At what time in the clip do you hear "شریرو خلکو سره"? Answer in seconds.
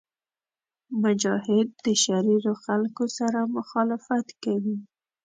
2.03-3.39